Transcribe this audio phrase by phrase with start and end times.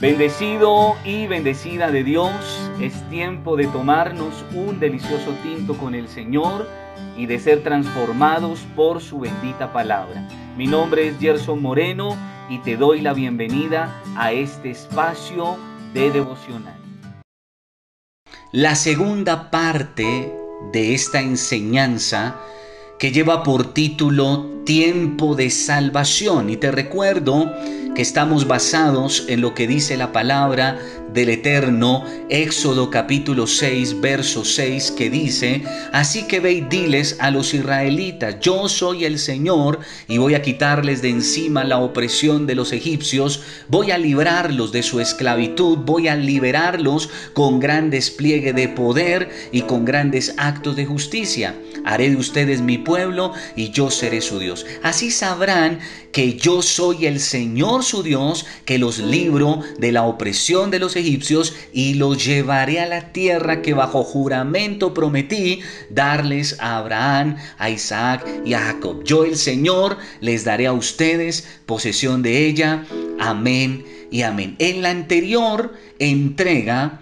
[0.00, 2.32] Bendecido y bendecida de Dios,
[2.80, 6.66] es tiempo de tomarnos un delicioso tinto con el Señor
[7.18, 10.26] y de ser transformados por su bendita palabra.
[10.56, 12.16] Mi nombre es Gerson Moreno
[12.48, 15.58] y te doy la bienvenida a este espacio
[15.92, 16.80] de devocional.
[18.52, 20.34] La segunda parte
[20.72, 22.40] de esta enseñanza
[22.98, 27.52] que lleva por título Tiempo de Salvación y te recuerdo
[28.00, 30.78] estamos basados en lo que dice la palabra
[31.12, 37.30] del Eterno, Éxodo capítulo 6, verso 6, que dice, así que ve y diles a
[37.30, 42.54] los israelitas, yo soy el Señor y voy a quitarles de encima la opresión de
[42.54, 48.68] los egipcios, voy a librarlos de su esclavitud, voy a liberarlos con gran despliegue de
[48.68, 51.56] poder y con grandes actos de justicia.
[51.84, 54.66] Haré de ustedes mi pueblo y yo seré su Dios.
[54.82, 55.80] Así sabrán
[56.12, 60.96] que yo soy el Señor su Dios, que los libro de la opresión de los
[60.96, 60.99] egipcios
[61.72, 68.26] y los llevaré a la tierra que bajo juramento prometí darles a Abraham, a Isaac
[68.44, 69.02] y a Jacob.
[69.04, 72.84] Yo el Señor les daré a ustedes posesión de ella.
[73.18, 74.56] Amén y amén.
[74.58, 77.00] En la anterior entrega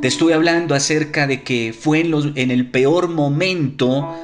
[0.00, 4.16] te estoy hablando acerca de que fue en, los, en el peor momento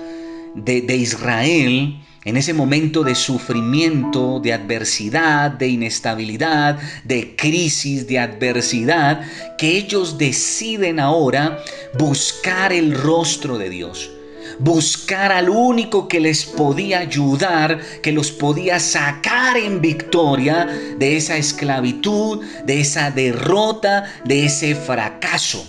[0.55, 8.18] de, de Israel, en ese momento de sufrimiento, de adversidad, de inestabilidad, de crisis, de
[8.18, 9.20] adversidad,
[9.56, 11.62] que ellos deciden ahora
[11.96, 14.10] buscar el rostro de Dios.
[14.58, 20.66] Buscar al único que les podía ayudar, que los podía sacar en victoria
[20.98, 25.64] de esa esclavitud, de esa derrota, de ese fracaso.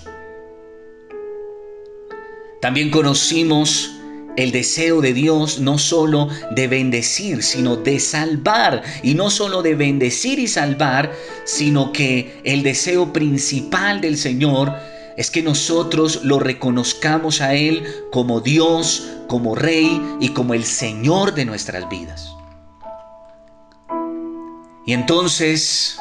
[2.62, 3.97] También conocimos
[4.38, 8.84] el deseo de Dios no solo de bendecir, sino de salvar.
[9.04, 11.12] Y no solo de bendecir y salvar,
[11.44, 14.74] sino que el deseo principal del Señor
[15.18, 21.34] es que nosotros lo reconozcamos a Él como Dios, como Rey y como el Señor
[21.34, 22.32] de nuestras vidas.
[24.86, 25.98] Y entonces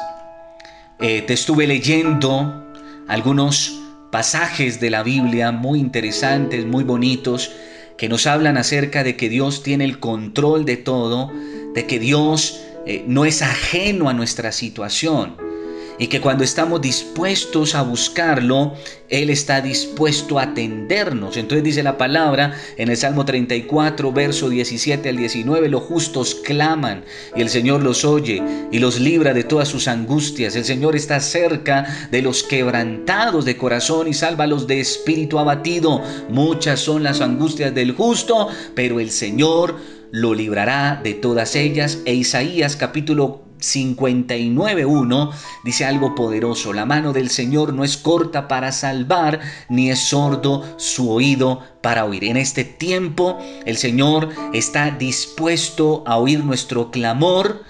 [0.99, 2.71] eh, te estuve leyendo
[3.07, 3.81] algunos
[4.11, 7.51] pasajes de la Biblia muy interesantes, muy bonitos,
[7.97, 11.31] que nos hablan acerca de que Dios tiene el control de todo,
[11.73, 15.46] de que Dios eh, no es ajeno a nuestra situación
[15.99, 18.73] y que cuando estamos dispuestos a buscarlo,
[19.09, 21.37] Él está dispuesto a atendernos.
[21.37, 27.03] Entonces dice la palabra en el Salmo 34, verso 17 al 19, los justos claman
[27.35, 30.55] y el Señor los oye y los libra de todas sus angustias.
[30.55, 35.39] El Señor está cerca de los quebrantados de corazón y salva a los de espíritu
[35.39, 36.01] abatido.
[36.29, 39.75] Muchas son las angustias del justo, pero el Señor
[40.11, 41.99] lo librará de todas ellas.
[42.05, 45.31] E Isaías capítulo 59.1
[45.63, 50.63] dice algo poderoso, la mano del Señor no es corta para salvar, ni es sordo
[50.77, 52.23] su oído para oír.
[52.25, 57.63] En este tiempo el Señor está dispuesto a oír nuestro clamor,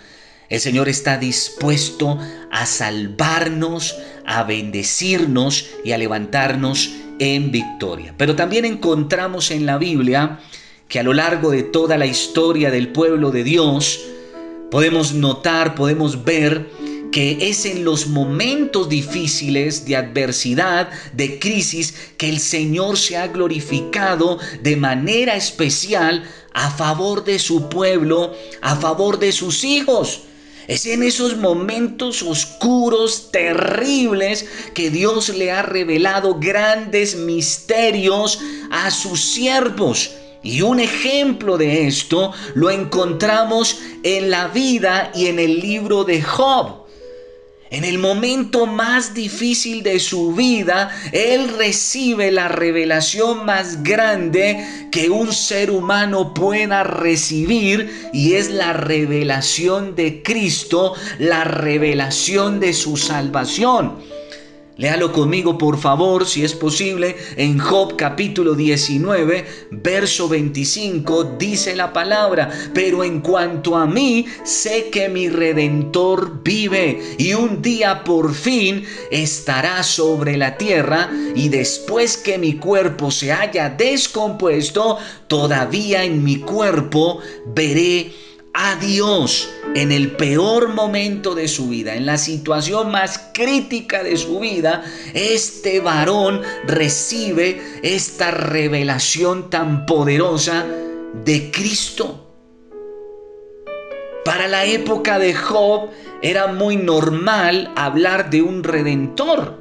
[0.49, 2.17] el Señor está dispuesto
[2.51, 8.13] a salvarnos, a bendecirnos y a levantarnos en victoria.
[8.17, 10.39] Pero también encontramos en la Biblia
[10.87, 13.99] que a lo largo de toda la historia del pueblo de Dios,
[14.71, 16.69] podemos notar, podemos ver
[17.11, 23.27] que es en los momentos difíciles de adversidad, de crisis, que el Señor se ha
[23.27, 26.23] glorificado de manera especial
[26.53, 30.21] a favor de su pueblo, a favor de sus hijos.
[30.67, 38.39] Es en esos momentos oscuros, terribles, que Dios le ha revelado grandes misterios
[38.69, 40.11] a sus siervos.
[40.43, 46.21] Y un ejemplo de esto lo encontramos en la vida y en el libro de
[46.21, 46.87] Job.
[47.69, 55.09] En el momento más difícil de su vida, Él recibe la revelación más grande que
[55.09, 62.95] un ser humano pueda recibir y es la revelación de Cristo, la revelación de su
[62.95, 63.95] salvación.
[64.77, 71.91] Léalo conmigo por favor, si es posible, en Job capítulo 19, verso 25, dice la
[71.91, 78.35] palabra, pero en cuanto a mí, sé que mi redentor vive y un día por
[78.35, 86.23] fin estará sobre la tierra y después que mi cuerpo se haya descompuesto, todavía en
[86.23, 88.11] mi cuerpo veré
[88.59, 94.17] a Dios en el peor momento de su vida, en la situación más crítica de
[94.17, 94.83] su vida,
[95.13, 100.65] este varón recibe esta revelación tan poderosa
[101.23, 102.33] de Cristo.
[104.25, 105.91] Para la época de Job,
[106.23, 109.53] era muy normal hablar de un redentor.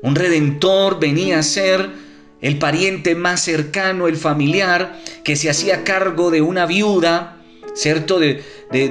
[0.00, 2.05] Un redentor venía a ser
[2.40, 7.36] el pariente más cercano, el familiar, que se hacía cargo de una viuda,
[7.74, 8.18] ¿cierto?
[8.18, 8.42] De,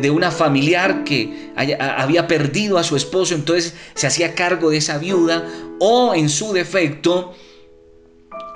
[0.09, 5.47] una familiar que había perdido a su esposo, entonces se hacía cargo de esa viuda,
[5.80, 7.33] o en su defecto,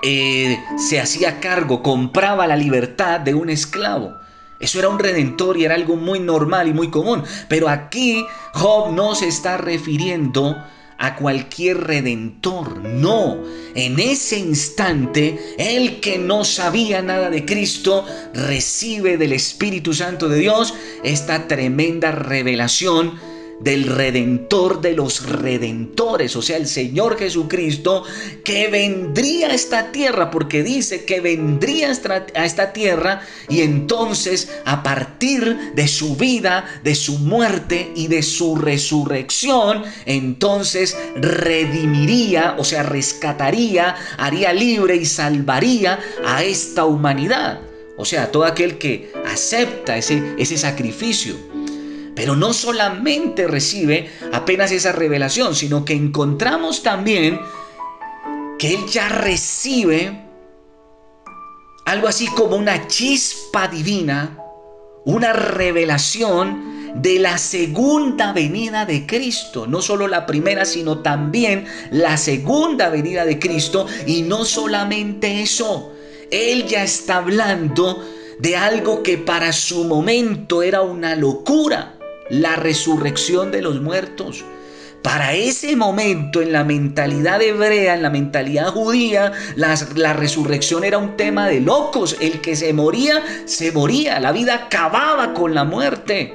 [0.02, 4.14] eh, se hacía cargo, compraba la libertad de un esclavo.
[4.60, 7.24] Eso era un redentor y era algo muy normal y muy común.
[7.48, 10.79] Pero aquí Job no se está refiriendo a
[11.16, 12.84] cualquier redentor.
[12.84, 13.44] No,
[13.74, 20.40] en ese instante, el que no sabía nada de Cristo recibe del Espíritu Santo de
[20.40, 20.74] Dios
[21.04, 23.29] esta tremenda revelación
[23.60, 28.04] del redentor de los redentores, o sea, el Señor Jesucristo,
[28.44, 31.92] que vendría a esta tierra, porque dice que vendría
[32.36, 38.24] a esta tierra y entonces a partir de su vida, de su muerte y de
[38.24, 47.62] su resurrección, entonces redimiría, o sea, rescataría, haría libre y salvaría a esta humanidad.
[47.98, 51.36] O sea, todo aquel que acepta ese, ese sacrificio.
[52.20, 57.40] Pero no solamente recibe apenas esa revelación, sino que encontramos también
[58.60, 60.20] que él ya recibe
[61.86, 64.38] algo así como una chispa divina,
[65.06, 69.66] una revelación de la segunda venida de Cristo.
[69.66, 73.88] No solo la primera, sino también la segunda venida de Cristo.
[74.06, 75.94] Y no solamente eso,
[76.32, 78.06] Él ya está hablando
[78.40, 81.96] de algo que para su momento era una locura
[82.30, 84.46] la resurrección de los muertos.
[85.02, 91.16] Para ese momento, en la mentalidad hebrea, en la mentalidad judía, la, resurrección era un
[91.16, 92.18] tema de locos.
[92.20, 94.20] El que se moría, se moría.
[94.20, 96.34] La vida acababa con la muerte.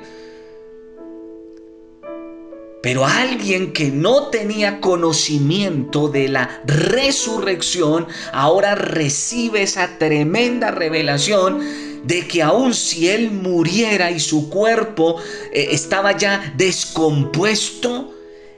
[2.83, 12.27] Pero alguien que no tenía conocimiento de la resurrección, ahora recibe esa tremenda revelación de
[12.29, 15.17] que aun si él muriera y su cuerpo
[15.53, 18.15] eh, estaba ya descompuesto,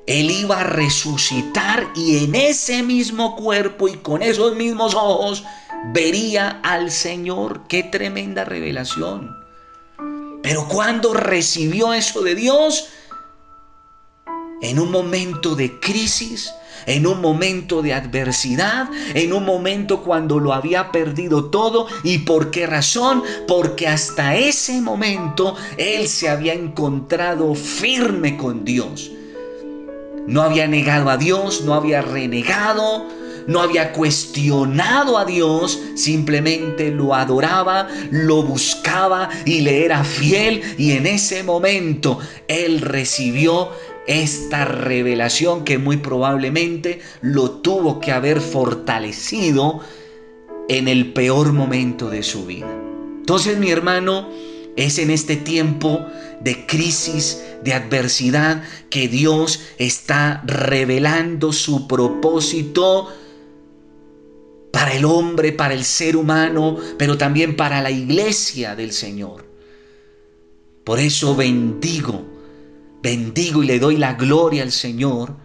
[0.07, 5.45] él iba a resucitar y en ese mismo cuerpo y con esos mismos ojos
[5.93, 7.63] vería al Señor.
[7.69, 9.37] Qué tremenda revelación.
[10.43, 12.89] Pero cuando recibió eso de Dios,
[14.63, 16.53] en un momento de crisis,
[16.87, 21.87] en un momento de adversidad, en un momento cuando lo había perdido todo.
[22.03, 23.23] ¿Y por qué razón?
[23.49, 29.11] Porque hasta ese momento él se había encontrado firme con Dios.
[30.27, 33.07] No había negado a Dios, no había renegado,
[33.47, 40.93] no había cuestionado a Dios, simplemente lo adoraba, lo buscaba y le era fiel y
[40.93, 42.19] en ese momento
[42.49, 43.71] él recibió
[44.07, 49.81] esta revelación que muy probablemente lo tuvo que haber fortalecido
[50.69, 52.71] en el peor momento de su vida.
[53.19, 54.29] Entonces mi hermano,
[54.77, 56.07] es en este tiempo
[56.41, 63.09] de crisis, de adversidad, que Dios está revelando su propósito
[64.71, 69.47] para el hombre, para el ser humano, pero también para la iglesia del Señor.
[70.85, 72.36] Por eso bendigo
[73.07, 75.37] bendigo y le doy la gloria al Señor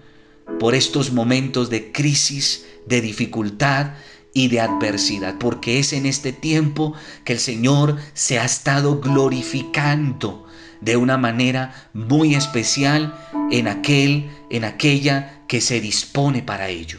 [0.60, 3.92] por estos momentos de crisis, de dificultad
[4.34, 10.48] y de adversidad, porque es en este tiempo que el Señor se ha estado glorificando
[10.82, 13.14] de una manera muy especial
[13.52, 16.98] en aquel, en aquella que se dispone para ello.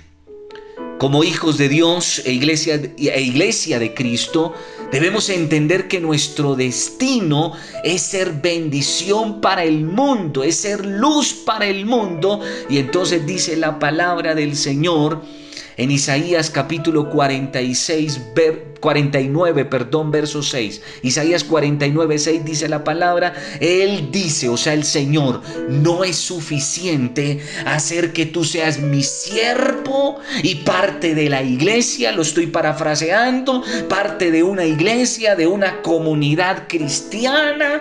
[1.03, 4.55] Como hijos de Dios e iglesia, e iglesia de Cristo,
[4.93, 11.67] debemos entender que nuestro destino es ser bendición para el mundo, es ser luz para
[11.67, 12.39] el mundo.
[12.71, 15.25] Y entonces dice la palabra del Señor
[15.77, 18.21] en Isaías capítulo 46,
[18.81, 20.83] 49, perdón, verso 6.
[21.03, 27.41] Isaías 49, 6 dice la palabra, Él dice, o sea, el Señor, no es suficiente
[27.65, 34.31] hacer que tú seas mi siervo y parte de la iglesia, lo estoy parafraseando, parte
[34.31, 37.81] de una iglesia, de una comunidad cristiana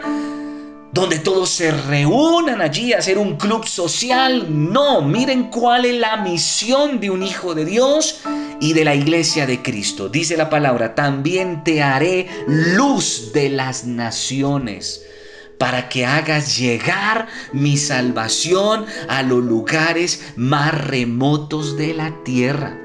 [0.91, 4.47] donde todos se reúnan allí a hacer un club social.
[4.49, 8.19] No, miren cuál es la misión de un hijo de Dios
[8.59, 10.09] y de la iglesia de Cristo.
[10.09, 15.05] Dice la palabra, también te haré luz de las naciones
[15.57, 22.80] para que hagas llegar mi salvación a los lugares más remotos de la tierra.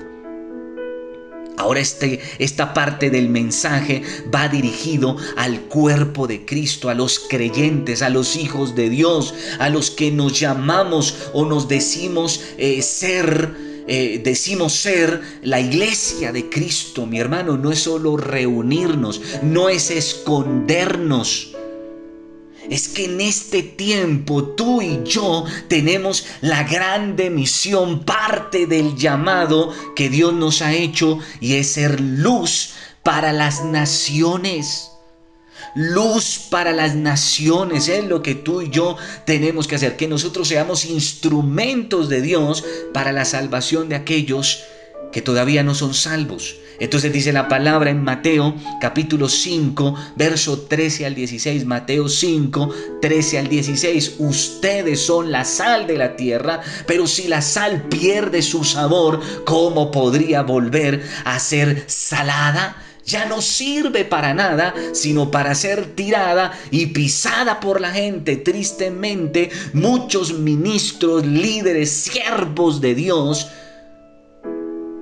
[1.57, 4.03] Ahora este, esta parte del mensaje
[4.35, 9.71] va dirigido al cuerpo de Cristo, a los creyentes, a los hijos de Dios, a
[9.71, 13.55] los que nos llamamos o nos decimos eh, ser,
[13.89, 17.07] eh, decimos ser la iglesia de Cristo.
[17.07, 21.56] Mi hermano, no es solo reunirnos, no es escondernos
[22.71, 29.73] es que en este tiempo tú y yo tenemos la grande misión, parte del llamado
[29.95, 34.91] que Dios nos ha hecho y es ser luz para las naciones.
[35.75, 38.97] Luz para las naciones es lo que tú y yo
[39.27, 44.76] tenemos que hacer, que nosotros seamos instrumentos de Dios para la salvación de aquellos que
[45.23, 46.57] todavía no son salvos.
[46.79, 51.65] Entonces dice la palabra en Mateo capítulo 5, verso 13 al 16.
[51.65, 54.17] Mateo 5, 13 al 16.
[54.19, 59.91] Ustedes son la sal de la tierra, pero si la sal pierde su sabor, ¿cómo
[59.91, 62.83] podría volver a ser salada?
[63.07, 68.37] ya no sirve para nada, sino para ser tirada y pisada por la gente.
[68.37, 73.49] Tristemente, muchos ministros, líderes, siervos de Dios,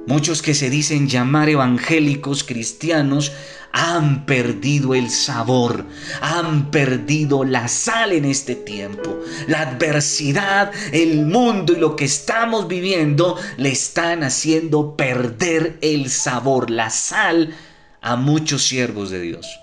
[0.07, 3.33] Muchos que se dicen llamar evangélicos cristianos
[3.73, 5.87] han perdido el sabor,
[6.21, 9.19] han perdido la sal en este tiempo.
[9.49, 16.71] La adversidad, el mundo y lo que estamos viviendo le están haciendo perder el sabor,
[16.71, 17.55] la sal
[18.03, 19.59] a muchos siervos de Dios.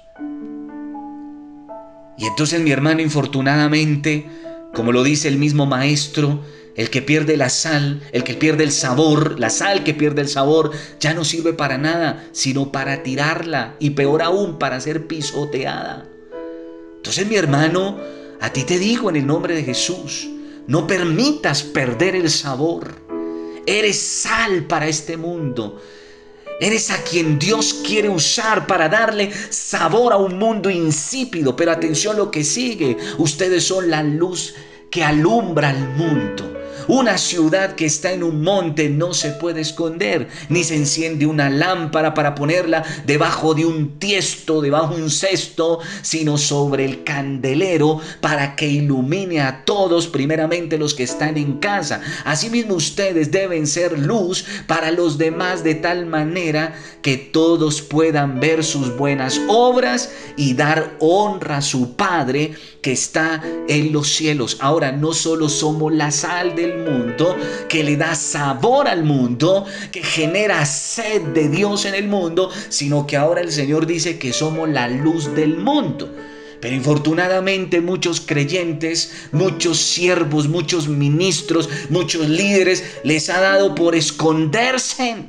[2.18, 4.28] Y entonces mi hermano, infortunadamente,
[4.74, 6.44] como lo dice el mismo maestro,
[6.76, 10.30] el que pierde la sal, el que pierde el sabor, la sal que pierde el
[10.30, 16.08] sabor, ya no sirve para nada, sino para tirarla y peor aún para ser pisoteada.
[16.98, 17.98] Entonces mi hermano,
[18.40, 20.30] a ti te digo en el nombre de Jesús,
[20.68, 22.94] no permitas perder el sabor.
[23.66, 25.82] Eres sal para este mundo.
[26.60, 31.56] Eres a quien Dios quiere usar para darle sabor a un mundo insípido.
[31.56, 32.98] Pero atención lo que sigue.
[33.18, 34.54] Ustedes son la luz
[34.92, 36.61] que alumbra al mundo.
[36.88, 41.50] Una ciudad que está en un monte no se puede esconder, ni se enciende una
[41.50, 48.00] lámpara para ponerla debajo de un tiesto, debajo de un cesto, sino sobre el candelero
[48.20, 52.02] para que ilumine a todos, primeramente los que están en casa.
[52.26, 58.64] Asimismo ustedes deben ser luz para los demás de tal manera que todos puedan ver
[58.64, 64.58] sus buenas obras y dar honra a su Padre que está en los cielos.
[64.60, 67.38] Ahora no solo somos la sal mundo,
[67.70, 73.06] que le da sabor al mundo, que genera sed de Dios en el mundo, sino
[73.08, 76.14] que ahora el Señor dice que somos la luz del mundo.
[76.62, 85.26] Pero infortunadamente muchos creyentes, muchos siervos, muchos ministros, muchos líderes les ha dado por esconderse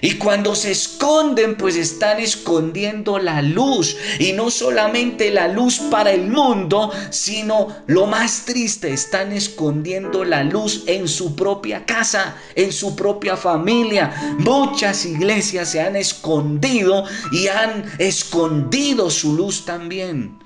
[0.00, 3.96] y cuando se esconden, pues están escondiendo la luz.
[4.18, 10.42] Y no solamente la luz para el mundo, sino lo más triste, están escondiendo la
[10.44, 14.36] luz en su propia casa, en su propia familia.
[14.38, 20.38] Muchas iglesias se han escondido y han escondido su luz también.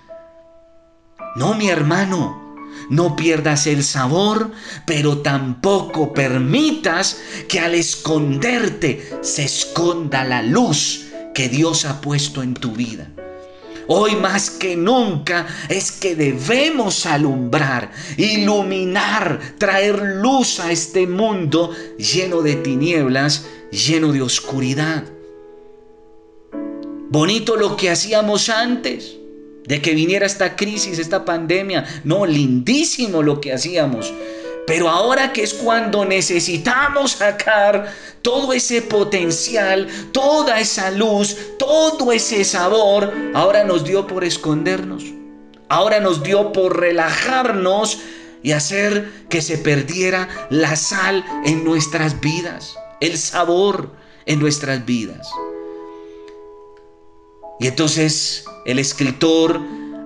[1.36, 2.43] No, mi hermano.
[2.90, 4.50] No pierdas el sabor,
[4.86, 12.54] pero tampoco permitas que al esconderte se esconda la luz que Dios ha puesto en
[12.54, 13.10] tu vida.
[13.86, 22.40] Hoy más que nunca es que debemos alumbrar, iluminar, traer luz a este mundo lleno
[22.40, 25.04] de tinieblas, lleno de oscuridad.
[27.10, 29.18] Bonito lo que hacíamos antes
[29.66, 31.84] de que viniera esta crisis, esta pandemia.
[32.04, 34.12] No, lindísimo lo que hacíamos.
[34.66, 37.92] Pero ahora que es cuando necesitamos sacar
[38.22, 45.04] todo ese potencial, toda esa luz, todo ese sabor, ahora nos dio por escondernos.
[45.68, 47.98] Ahora nos dio por relajarnos
[48.42, 53.90] y hacer que se perdiera la sal en nuestras vidas, el sabor
[54.26, 55.26] en nuestras vidas.
[57.60, 59.60] Y entonces el escritor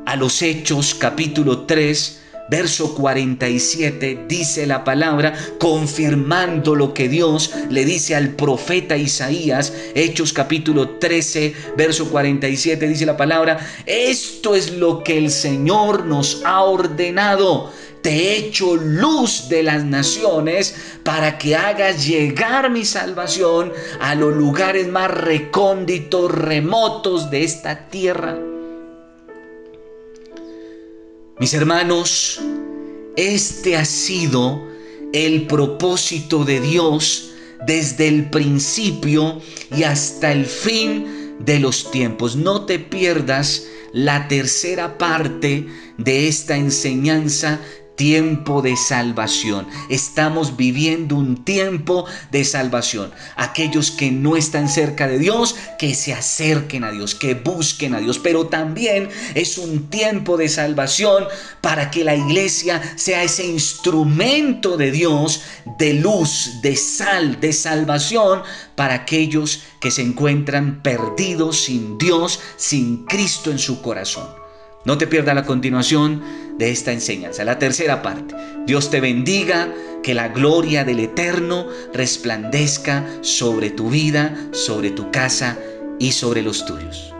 [0.04, 7.84] a los Hechos capítulo 3, verso 47 dice la palabra, confirmando lo que Dios le
[7.84, 9.72] dice al profeta Isaías.
[9.94, 16.42] Hechos capítulo 13, verso 47 dice la palabra, esto es lo que el Señor nos
[16.44, 23.72] ha ordenado te he hecho luz de las naciones para que hagas llegar mi salvación
[24.00, 28.38] a los lugares más recónditos, remotos de esta tierra.
[31.38, 32.40] Mis hermanos,
[33.16, 34.66] este ha sido
[35.12, 37.32] el propósito de Dios
[37.66, 39.40] desde el principio
[39.76, 42.36] y hasta el fin de los tiempos.
[42.36, 47.60] No te pierdas la tercera parte de esta enseñanza
[47.98, 49.66] tiempo de salvación.
[49.90, 53.10] Estamos viviendo un tiempo de salvación.
[53.36, 57.98] Aquellos que no están cerca de Dios, que se acerquen a Dios, que busquen a
[57.98, 58.18] Dios.
[58.18, 61.26] Pero también es un tiempo de salvación
[61.60, 65.42] para que la iglesia sea ese instrumento de Dios,
[65.78, 68.42] de luz, de sal, de salvación
[68.76, 74.47] para aquellos que se encuentran perdidos sin Dios, sin Cristo en su corazón.
[74.84, 76.22] No te pierdas la continuación
[76.58, 78.34] de esta enseñanza, la tercera parte.
[78.66, 79.68] Dios te bendiga,
[80.02, 85.58] que la gloria del Eterno resplandezca sobre tu vida, sobre tu casa
[85.98, 87.12] y sobre los tuyos.